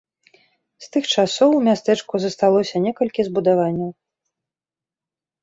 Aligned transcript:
З 0.85 0.87
тых 0.95 1.03
часоў 1.23 1.49
у 1.57 1.59
мястэчку 1.67 2.21
засталося 2.25 2.75
некалькі 2.87 3.21
збудаванняў. 3.29 3.95